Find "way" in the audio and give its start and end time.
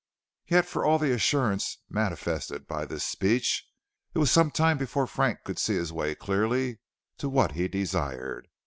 5.93-6.15